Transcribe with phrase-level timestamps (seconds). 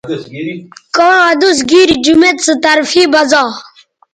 [0.95, 3.43] کاں ادوس گیری جمیت سو طرفے بزا